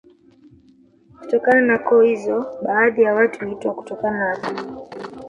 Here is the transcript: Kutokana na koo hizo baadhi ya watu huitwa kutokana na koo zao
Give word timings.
Kutokana 1.19 1.61
na 1.61 1.77
koo 1.77 2.01
hizo 2.01 2.57
baadhi 2.63 3.01
ya 3.01 3.13
watu 3.13 3.45
huitwa 3.45 3.73
kutokana 3.75 4.19
na 4.31 4.37
koo 4.37 4.53
zao 4.55 4.87